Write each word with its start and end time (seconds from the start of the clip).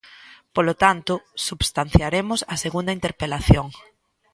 Polo 0.55 0.73
tanto, 0.83 1.13
substanciaremos 1.47 2.39
a 2.53 2.55
segunda 2.63 2.95
interpelación. 2.97 3.67